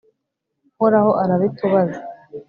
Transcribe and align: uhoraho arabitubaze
uhoraho 0.75 1.11
arabitubaze 1.23 1.99